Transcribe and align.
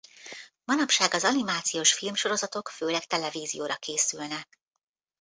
Manapság 0.63 1.13
az 1.13 1.23
animációs 1.23 1.93
filmsorozatok 1.93 2.69
főleg 2.69 3.05
televízióra 3.05 3.75
készülnek. 3.75 4.59